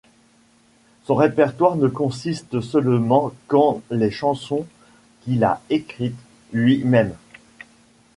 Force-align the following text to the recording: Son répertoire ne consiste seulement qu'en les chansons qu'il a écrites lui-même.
Son 1.03 1.13
répertoire 1.13 1.75
ne 1.75 1.87
consiste 1.87 2.59
seulement 2.59 3.31
qu'en 3.45 3.83
les 3.91 4.09
chansons 4.09 4.65
qu'il 5.21 5.43
a 5.43 5.61
écrites 5.69 6.17
lui-même. 6.53 7.13